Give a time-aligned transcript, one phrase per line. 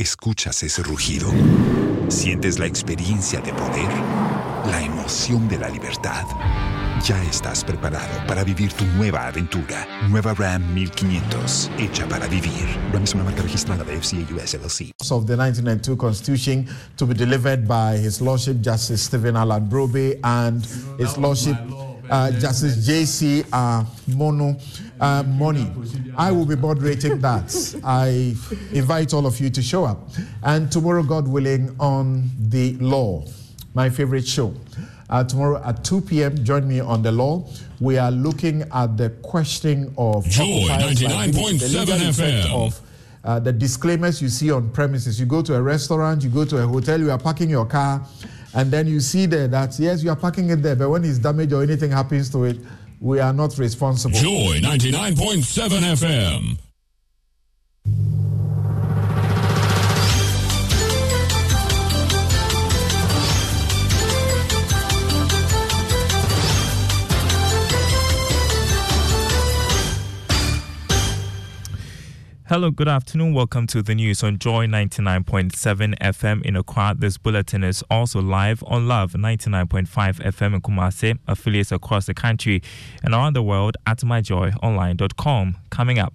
[0.00, 1.28] ¿Escuchas ese rugido?
[2.06, 3.90] ¿Sientes la experiencia de poder?
[4.70, 6.24] ¿La emoción de la libertad?
[7.04, 9.88] Ya estás preparado para vivir tu nueva aventura.
[10.08, 12.64] Nueva Ram 1500, hecha para vivir.
[12.92, 14.92] Ram es una marca registrada de FCA US LLC.
[15.10, 20.64] Of the 1992 Constitution to be delivered by His Lordship Justice Stephen Alan Brobe and
[20.96, 21.56] His Lordship
[22.10, 23.44] uh, Justice J.C.
[23.52, 24.56] Uh, Mono
[25.00, 25.70] uh, Money.
[26.16, 27.80] I will be moderating that.
[27.84, 28.34] I
[28.72, 30.08] invite all of you to show up.
[30.42, 33.24] And tomorrow, God willing, on the law,
[33.74, 34.54] my favorite show.
[35.10, 37.48] Uh, tomorrow at 2 p.m., join me on the law.
[37.80, 42.66] We are looking at the questioning of Joy 99.7 FM.
[42.66, 42.80] Of,
[43.24, 45.18] uh, the disclaimers you see on premises.
[45.18, 48.06] You go to a restaurant, you go to a hotel, you are parking your car,
[48.58, 51.18] and then you see there that yes, you are parking it there, but when it's
[51.18, 52.58] damaged or anything happens to it,
[53.00, 54.18] we are not responsible.
[54.18, 56.58] Joy 99.7 FM.
[72.48, 73.34] Hello, good afternoon.
[73.34, 76.94] Welcome to the news on Joy 99.7 FM in Accra.
[76.96, 82.62] This bulletin is also live on Love 99.5 FM in Kumasi, affiliates across the country
[83.02, 85.56] and around the world at myjoyonline.com.
[85.68, 86.14] Coming up.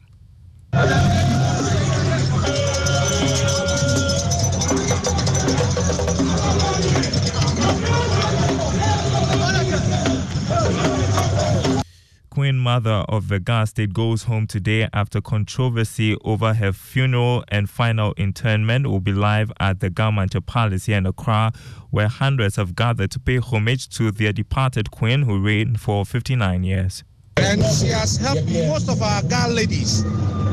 [12.44, 17.70] Queen Mother of the Ghana State goes home today after controversy over her funeral and
[17.70, 21.54] final interment will be live at the Government Palace here in Accra,
[21.90, 26.66] where hundreds have gathered to pay homage to their departed queen who reigned for 59
[26.66, 27.06] years.
[27.38, 30.02] And she has helped most of our girl ladies,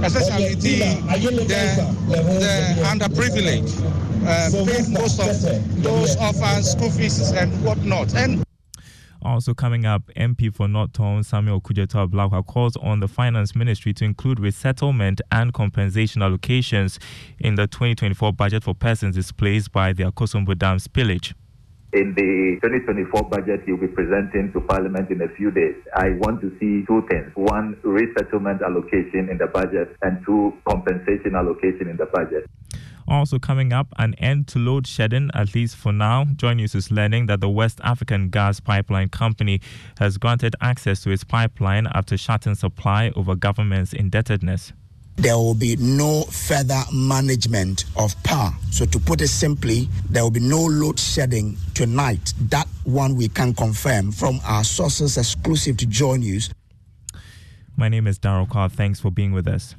[0.04, 1.44] especially the, the,
[2.06, 3.82] the underprivileged,
[4.28, 8.14] uh, pay most of those orphans, school fees, and whatnot.
[8.14, 8.44] And
[9.22, 13.92] also coming up, MP for North Tongu Samuel Okudzeto Ablakwa calls on the Finance Ministry
[13.94, 16.98] to include resettlement and compensation allocations
[17.38, 21.34] in the 2024 budget for persons displaced by the Akosombo Dam spillage.
[21.92, 26.40] In the 2024 budget you'll be presenting to Parliament in a few days, I want
[26.40, 27.32] to see two things.
[27.34, 32.48] One, resettlement allocation in the budget, and two, compensation allocation in the budget.
[33.10, 36.26] Also coming up, an end to load shedding, at least for now.
[36.36, 39.60] Joy News is learning that the West African Gas Pipeline Company
[39.98, 44.72] has granted access to its pipeline after shutting supply over government's indebtedness.
[45.16, 48.52] There will be no further management of power.
[48.70, 52.32] So, to put it simply, there will be no load shedding tonight.
[52.42, 56.50] That one we can confirm from our sources exclusive to Joy News.
[57.76, 58.68] My name is Daryl Carr.
[58.68, 59.74] Thanks for being with us.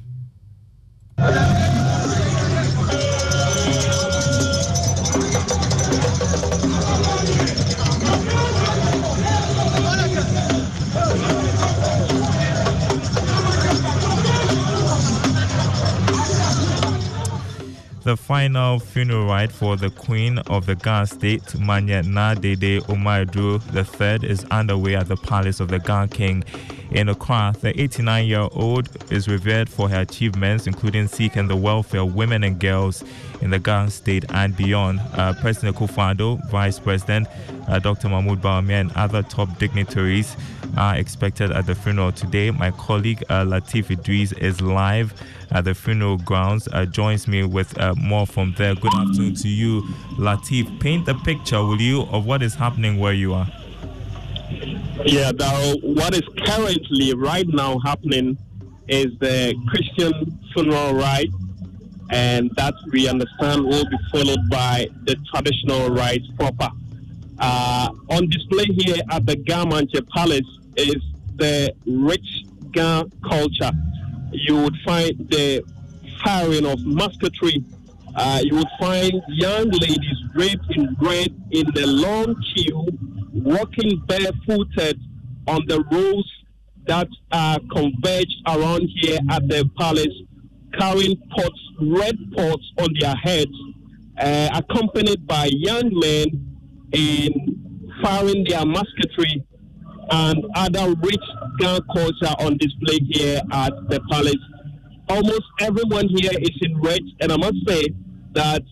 [18.04, 23.60] The final funeral rite for the Queen of the Ga State, Manye Naa Dedei Omaedru
[23.72, 26.42] III, is underway at the Palace of the Ga King
[26.94, 27.54] in Accra.
[27.60, 32.44] The 89 year old is revered for her achievements, including seeking the welfare of women
[32.44, 33.02] and girls
[33.40, 35.00] in the Ga State and beyond.
[35.14, 37.26] Uh, President Akufo-Addo, Vice President
[37.68, 38.08] uh, Dr.
[38.08, 40.36] Mahamudu Bawumia, and other top dignitaries
[40.76, 42.50] are expected at the funeral today.
[42.50, 45.14] My colleague uh, Latif Idris is live
[45.50, 46.68] at the funeral grounds.
[46.72, 48.74] Uh, joins me with uh, more from there.
[48.74, 49.82] Good afternoon to you,
[50.16, 50.80] Latif.
[50.80, 53.48] Paint the picture, will you, of what is happening where you are?
[55.04, 55.32] Yeah,
[55.82, 58.38] what is currently right now happening
[58.88, 61.30] is the Christian funeral rite,
[62.10, 66.68] and that we understand will be followed by the traditional rites proper.
[67.38, 71.02] Uh, on display here at the Ga Mantse Palace is
[71.36, 73.72] the rich Ga culture
[74.32, 75.62] you would find the
[76.24, 77.64] firing of musketry.
[78.14, 82.86] Uh, you would find young ladies draped in red in the long queue,
[83.32, 85.00] walking barefooted
[85.46, 86.30] on the roads
[86.86, 90.06] that are converged around here at the palace,
[90.78, 93.52] carrying pots, red pots on their heads,
[94.18, 96.58] uh, accompanied by young men
[96.92, 99.44] in firing their musketry
[100.10, 101.24] and other rich
[101.58, 104.36] Ga culture on display here at the palace.
[105.08, 107.84] Almost everyone here is in red, and I must say
[108.32, 108.62] that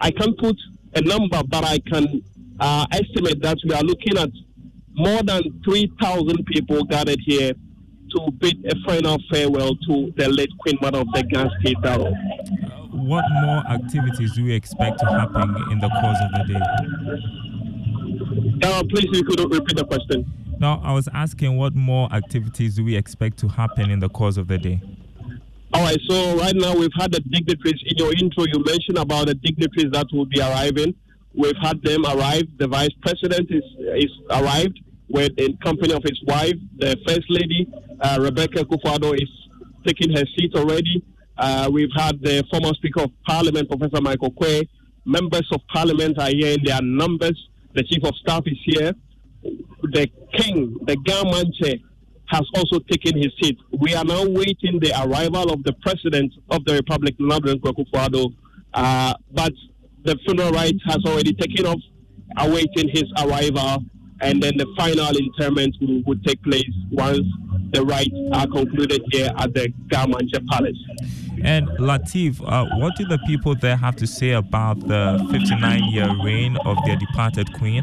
[0.00, 0.56] I can't put
[0.94, 2.22] a number, but I can
[2.60, 4.30] uh, estimate that we are looking at
[4.94, 7.52] more than 3,000 people gathered here
[8.14, 11.78] to bid a final farewell to the late Queen Mother of the Ga State.
[12.92, 16.60] What more activities do we expect to happen in the course of the day?
[18.62, 20.30] Uh, please, you could repeat the question.
[20.58, 24.36] No, I was asking what more activities do we expect to happen in the course
[24.36, 24.80] of the day?
[25.74, 27.82] All right, so right now we've had the dignitaries.
[27.86, 30.94] In your intro, you mentioned about the dignitaries that will be arriving.
[31.34, 32.44] We've had them arrive.
[32.58, 33.64] The vice president is
[33.96, 37.68] is arrived with in company of his wife, the first lady,
[38.00, 39.28] uh, Rebecca Akufo-Addo, is
[39.86, 41.04] taking her seat already.
[41.36, 44.66] Uh, we've had the former Speaker of Parliament, Professor Mike Oquaye.
[45.04, 47.38] Members of Parliament are here in their numbers.
[47.74, 48.92] The Chief of Staff is here
[49.42, 51.80] the king, the Ga Mantse,
[52.26, 53.58] has also taken his seat.
[53.78, 58.34] We are now waiting the arrival of the president of the Republic, Nana Addo Akufo-Addo.
[58.72, 59.52] Uh, but
[60.04, 61.80] the funeral rites has already taken off,
[62.38, 63.84] awaiting his arrival,
[64.20, 67.20] and then the final interment will, will take place once
[67.72, 70.78] the rites are concluded here at the Ga Mantse Palace.
[71.42, 76.08] And Latif, uh, what do the people there have to say about the 59 year
[76.22, 77.82] reign of their departed queen?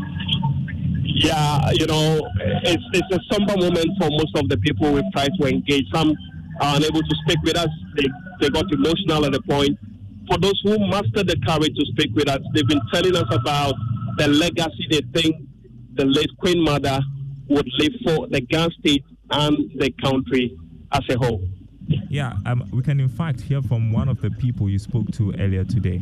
[1.21, 2.21] yeah, you know,
[2.63, 5.86] it's, it's a somber moment for most of the people we've tried to engage.
[5.94, 6.16] Some
[6.62, 7.68] are unable to speak with us.
[7.98, 8.07] They,
[8.39, 9.77] they got emotional at the point.
[10.29, 13.73] For those who mustered the courage to speak with us, they've been telling us about
[14.17, 15.35] the legacy they think
[15.95, 16.99] the late Queen Mother
[17.47, 20.57] would leave for the Ga State and the country
[20.91, 21.41] as a whole.
[22.09, 25.33] Yeah, um, we can in fact hear from one of the people you spoke to
[25.39, 26.01] earlier today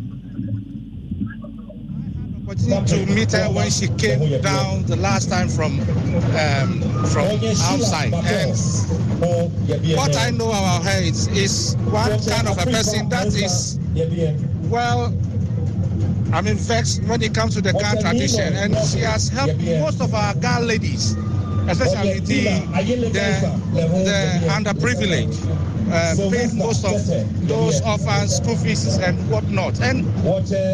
[2.48, 5.82] I had the opportunity to meet her when she came down the last time from
[5.82, 6.80] um,
[7.12, 7.28] from
[7.60, 8.14] outside.
[8.14, 13.77] And what I know about her is, is one kind of a person that is
[14.70, 15.14] well.
[16.34, 20.02] I'm mean, vexed when it comes to the Ga tradition, and she has helped most
[20.02, 21.16] of our girl ladies,
[21.70, 22.44] especially the
[23.14, 25.40] the, the underprivileged
[25.92, 27.00] uh, pay most of
[27.48, 29.80] those orphans school fees and whatnot.
[29.82, 30.06] And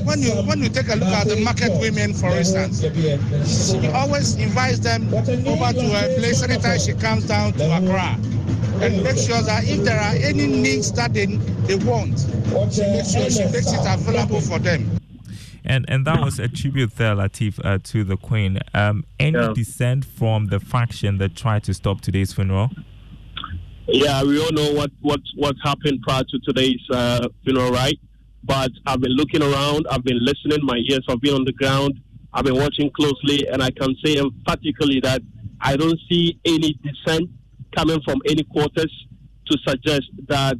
[0.07, 4.35] when you when you take a look at the market women, for instance, she always
[4.35, 8.17] invites them over to her place anytime she comes down to Accra
[8.81, 12.19] and make sure that if there are any needs that they, they want,
[12.71, 14.99] she makes sure she makes it available for them.
[15.65, 18.59] And and that was a tribute there, Latif, uh, to the Queen.
[18.73, 19.53] Um, any yeah.
[19.55, 22.69] dissent from the faction that tried to stop today's funeral?
[23.87, 27.97] Yeah, we all know what what what happened prior to today's uh, funeral, right?
[28.43, 31.93] But I've been looking around, I've been listening, my ears have been on the ground,
[32.33, 35.21] I've been watching closely, and I can say emphatically that
[35.61, 37.29] I don't see any dissent
[37.75, 38.91] coming from any quarters
[39.47, 40.55] to suggest that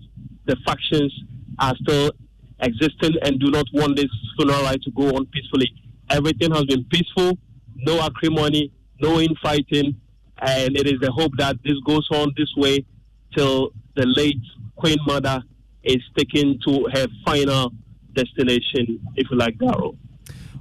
[0.46, 1.13] the factions
[1.60, 2.12] are still
[2.60, 5.70] existing and do not want this funeral right to go on peacefully.
[6.10, 7.38] Everything has been peaceful,
[7.75, 10.00] no acrimony, no infighting,
[10.41, 12.86] and it is the hope that this goes on this way
[13.36, 14.41] till the late
[14.75, 15.41] Queen Mother
[15.84, 17.72] is taken to her final
[18.13, 19.96] destination, if you like, Garo.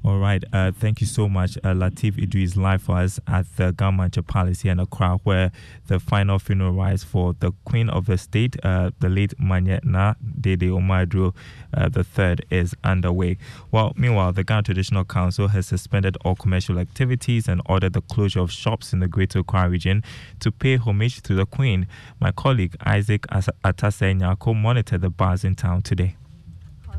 [0.04, 0.42] All right.
[0.52, 4.26] Uh, thank you so much, uh, Latif Idris, live for us at the Ga Mantse
[4.26, 5.52] Palace here in Accra, where
[5.86, 10.62] the final funeral rites for the Queen of the State, uh, the late Manyetna Dede
[10.72, 11.36] Omadro
[11.72, 13.38] uh, the third, is underway.
[13.70, 18.40] Well, meanwhile, the Ghana Traditional Council has suspended all commercial activities and ordered the closure
[18.40, 20.02] of shops in the Greater Accra region
[20.40, 21.86] to pay homage to the Queen.
[22.18, 26.16] My colleague Isaac Atase Nyako monitored the bars in town today.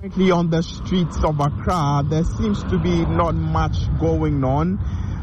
[0.03, 4.77] Currently on the streets of Accra, there seems to be not much going on.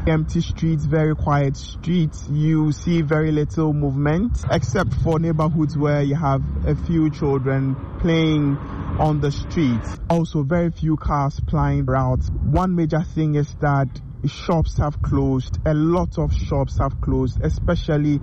[0.07, 2.27] Empty streets, very quiet streets.
[2.31, 8.57] You see very little movement, except for neighborhoods where you have a few children playing
[8.97, 9.99] on the streets.
[10.09, 12.31] Also, very few cars plying routes.
[12.31, 13.87] One major thing is that
[14.25, 15.59] shops have closed.
[15.67, 18.19] A lot of shops have closed, especially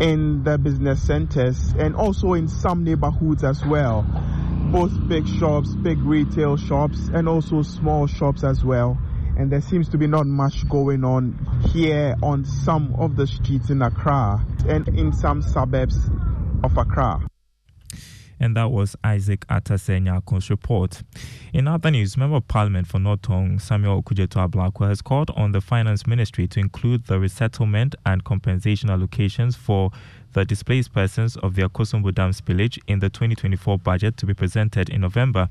[0.00, 4.06] in the business centers and also in some neighborhoods as well
[4.70, 8.96] both big shops, big retail shops, and also small shops as well.
[9.36, 11.38] And there seems to be not much going on
[11.72, 15.98] here on some of the streets in Accra and in some suburbs
[16.62, 17.26] of Accra.
[18.38, 21.02] And that was Isaac Atasenyako's report.
[21.52, 25.60] In other news, Member of Parliament for North Samuel Okudzeto Ablakwa, has called on the
[25.60, 29.90] Finance Ministry to include the resettlement and compensation allocations for
[30.32, 34.88] the displaced persons of the Akosombo Dam spillage in the 2024 budget to be presented
[34.88, 35.48] in November.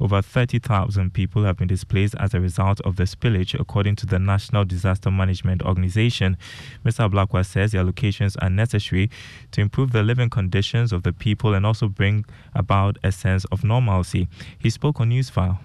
[0.00, 4.18] Over 30,000 people have been displaced as a result of the spillage, according to the
[4.18, 6.36] National Disaster Management Organization.
[6.84, 7.10] Mr.
[7.10, 9.10] Ablakwa says the allocations are necessary
[9.50, 13.64] to improve the living conditions of the people and also bring about a sense of
[13.64, 14.28] normalcy.
[14.58, 15.58] He spoke on Newsfile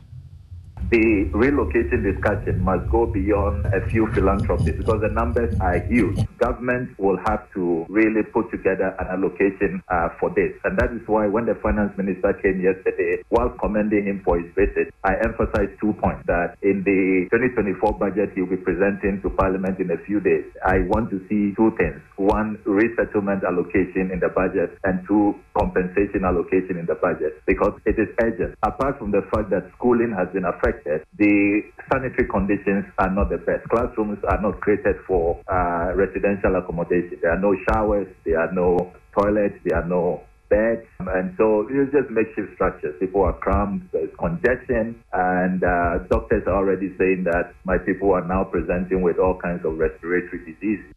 [0.90, 6.20] the relocation discussion must go beyond a few philanthropies because the numbers are huge.
[6.38, 10.54] Government will have to really put together an allocation uh, for this.
[10.64, 14.54] And that is why when the finance minister came yesterday, while commending him for his
[14.54, 19.80] visit, I emphasized two points that in the 2024 budget he'll be presenting to Parliament
[19.80, 21.98] in a few days, I want to see two things.
[22.18, 27.98] One, resettlement allocation in the budget, and two, compensation allocation in the budget because it
[27.98, 28.56] is urgent.
[28.62, 30.75] Apart from the fact that schooling has been affected
[31.18, 33.68] the sanitary conditions are not the best.
[33.70, 37.20] Classrooms are not created for uh, residential accommodation.
[37.22, 41.92] There are no showers, there are no toilets, there are no beds, and so it's
[41.92, 42.96] just makeshift structures.
[43.00, 48.26] People are cramped, there's congestion, and uh, doctors are already saying that my people are
[48.28, 50.94] now presenting with all kinds of respiratory diseases.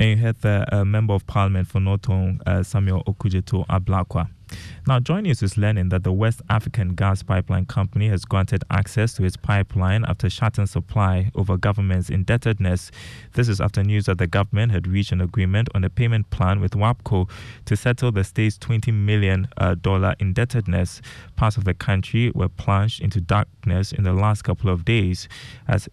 [0.00, 4.30] And you had the uh, Member of Parliament for North Tongu, uh, Samuel Okudzeto Ablakwa.
[4.86, 9.12] Now, joining us is learning that the West African Gas Pipeline Company has granted access
[9.14, 12.90] to its pipeline after shutting supply over government's indebtedness.
[13.34, 16.60] This is after news that the government had reached an agreement on a payment plan
[16.60, 17.28] with WAPCO
[17.66, 19.74] to settle the state's $20 million uh,
[20.18, 21.02] indebtedness.
[21.36, 25.28] Parts of the country were plunged into darkness in the last couple of days
[25.68, 25.90] as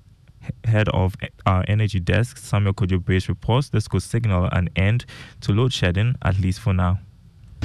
[0.64, 5.06] head of our energy desk, Samuel Kojo reports this could signal an end
[5.42, 7.00] to load shedding, at least for now.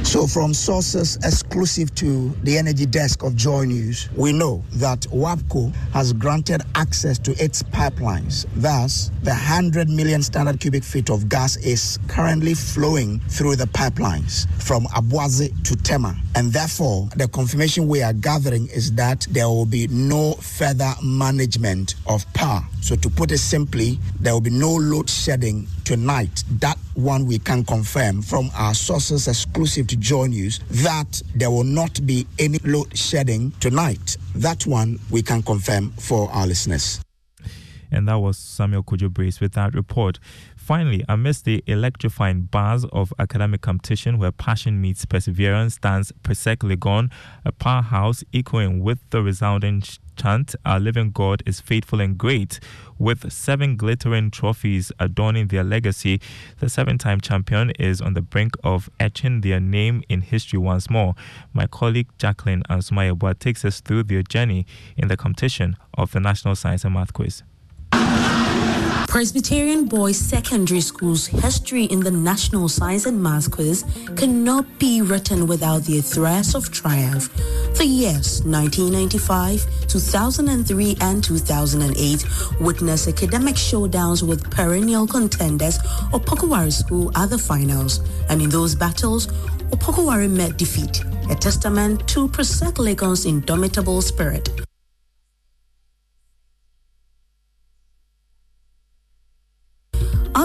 [0.05, 5.75] So, from sources exclusive to the energy desk of Joy News, we know that WAPCO
[5.93, 8.47] has granted access to its pipelines.
[8.57, 14.47] Thus, the 100 million standard cubic feet of gas is currently flowing through the pipelines
[14.61, 16.15] from Aboadze to Tema.
[16.35, 21.95] And therefore, the confirmation we are gathering is that there will be no further management
[22.07, 22.63] of power.
[22.83, 26.45] So, to put it simply, there will be no load shedding tonight.
[26.61, 31.65] That one we can confirm from our sources exclusive to Joy News that there will
[31.65, 34.17] not be any load shedding tonight.
[34.35, 37.01] That one we can confirm for our listeners.
[37.91, 40.19] And that was Samuel Kojo Brace with that report.
[40.57, 47.11] Finally, amidst the electrifying buzz of academic competition where passion meets perseverance stands Presec Legon,
[47.45, 49.83] a powerhouse echoing with the resounding
[50.17, 52.61] chant, Our living God is faithful and great.
[52.99, 56.21] With seven glittering trophies adorning their legacy,
[56.61, 60.89] the seven time champion is on the brink of etching their name in history once
[60.89, 61.15] more.
[61.53, 64.67] My colleague Jacqueline Ansumaya takes us through their journey
[64.97, 67.43] in the competition of the National Science and Math Quiz.
[69.13, 73.85] Presbyterian Boys Secondary School's history in the National Science and Math Quiz
[74.17, 77.29] cannot be written without the threads of triumph.
[77.77, 82.25] The years 1995, 2003, and 2008
[82.63, 85.79] witnessed academic showdowns with perennial contenders
[86.15, 88.01] Opoku-Ware School at the finals.
[88.31, 89.27] And in those battles,
[89.73, 94.49] Opoku-Ware met defeat, a testament to Presec Legon's indomitable spirit.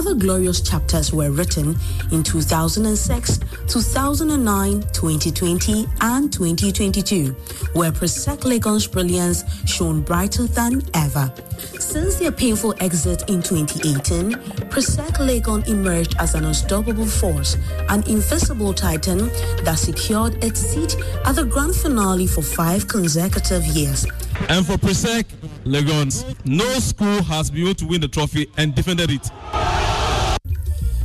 [0.08, 1.76] Other glorious chapters were written
[2.12, 7.32] in 2006, 2009, 2020, and 2022,
[7.74, 11.30] where Presec Legon's brilliance shone brighter than ever.
[11.78, 14.32] Since their painful exit in 2018,
[14.70, 17.58] Presec Legon emerged as an unstoppable force,
[17.90, 19.28] an invisible titan
[19.64, 20.96] that secured its seat
[21.26, 24.06] at the grand finale for five consecutive years.
[24.48, 25.26] And for Presec
[25.64, 29.30] Legons, no school has been able to win the trophy and defended it.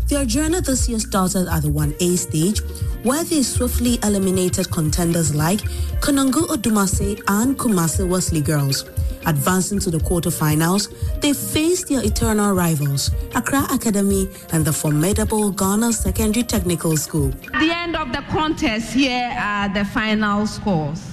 [0.07, 2.59] Their journey this year started at the 1A stage,
[3.03, 5.59] where they swiftly eliminated contenders like
[6.01, 8.85] Konongo Odumase and Kumasi Wesley Girls.
[9.25, 15.93] Advancing to the quarterfinals, they faced their eternal rivals, Accra Academy and the formidable Ghana
[15.93, 17.31] Secondary Technical School.
[17.53, 21.12] At the end of the contest, here are the final scores.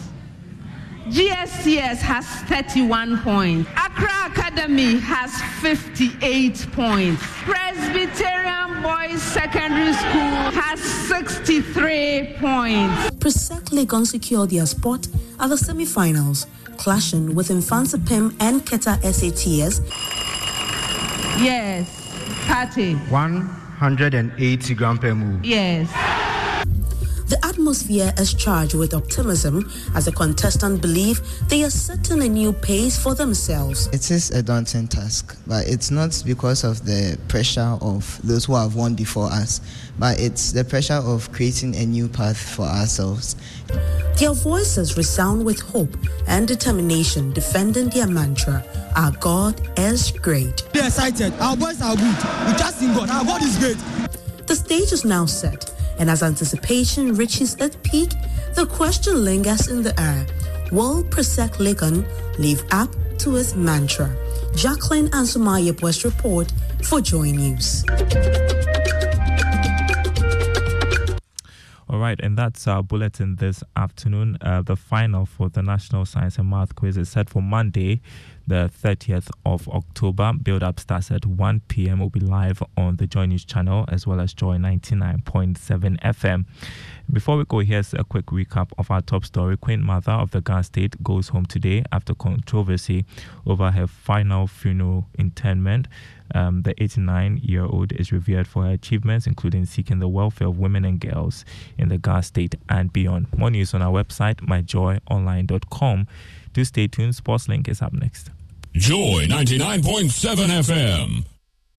[1.10, 3.68] GSTS has 31 points.
[3.76, 7.20] Accra Academy has 58 points.
[7.42, 13.10] Presbyterian Boys Secondary School has 63 points.
[13.18, 15.08] Presec Legon secured their spot
[15.40, 19.80] at the semi-finals, clashing with Mfantsipim and Keta SATS.
[21.42, 21.88] Yes,
[22.46, 22.94] Party.
[22.94, 25.44] 180 gram per move.
[25.44, 25.90] Yes.
[27.30, 32.52] The atmosphere is charged with optimism as the contestants believe they are setting a new
[32.52, 33.86] pace for themselves.
[33.92, 38.56] It is a daunting task, but it's not because of the pressure of those who
[38.56, 39.60] have won before us,
[39.96, 43.36] but it's the pressure of creating a new path for ourselves.
[44.18, 45.96] Their voices resound with hope
[46.26, 48.64] and determination, defending their mantra
[48.96, 50.64] Our God is great.
[50.72, 51.32] Be excited.
[51.38, 52.16] Our boys are good.
[52.48, 53.08] We trust in God.
[53.08, 53.78] Our God is great.
[54.48, 58.10] The stage is now set, and as anticipation reaches its peak,
[58.54, 60.26] the question lingers in the air
[60.72, 62.06] Will Presec Legon
[62.38, 64.10] live up to its mantra?
[64.56, 66.52] Jacqueline Ansumaya West report
[66.84, 67.84] for Joy News.
[71.88, 74.38] All right, and that's our bulletin this afternoon.
[74.40, 78.00] Uh, the final for the National Science and Math Quiz is set for Monday,
[78.50, 80.32] the 30th of October.
[80.32, 82.00] Build up starts at 1 p.m.
[82.00, 86.46] Will be live on the Joy News channel as well as Joy 99.7 FM.
[87.12, 89.56] Before we go, here's a quick recap of our top story.
[89.56, 93.04] Queen Mother of the Ghana State goes home today after controversy
[93.46, 95.86] over her final funeral interment.
[96.34, 100.58] Um, the 89 year old is revered for her achievements, including seeking the welfare of
[100.58, 101.44] women and girls
[101.78, 103.28] in the Ghana State and beyond.
[103.36, 106.08] More news on our website, myjoyonline.com.
[106.52, 107.14] Do stay tuned.
[107.14, 108.30] Sports Link is up next.
[108.72, 111.24] Joy 99.7 FM.